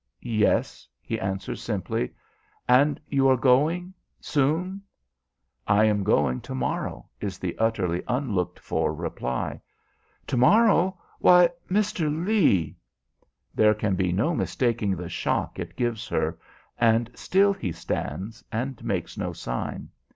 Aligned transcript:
"Yes," 0.23 0.87
he 0.99 1.19
answers, 1.19 1.61
simply. 1.61 2.09
"And 2.67 2.99
you 3.07 3.27
are 3.27 3.37
going 3.37 3.93
soon?" 4.19 4.81
"I 5.67 5.85
am 5.85 6.03
going 6.03 6.41
to 6.41 6.55
morrow," 6.55 7.07
is 7.19 7.37
the 7.37 7.55
utterly 7.59 8.01
unlooked 8.07 8.57
for 8.57 8.95
reply. 8.95 9.61
"To 10.25 10.37
morrow! 10.37 10.99
Why 11.19 11.49
Mr. 11.69 12.11
Lee!" 12.25 12.77
There 13.53 13.75
can 13.75 13.93
be 13.93 14.11
no 14.11 14.33
mistaking 14.33 14.95
the 14.95 15.07
shock 15.07 15.59
it 15.59 15.75
gives 15.77 16.07
her, 16.07 16.39
and 16.79 17.07
still 17.13 17.53
he 17.53 17.71
stands 17.71 18.43
and 18.51 18.83
makes 18.83 19.19
no 19.19 19.33
sign. 19.33 19.89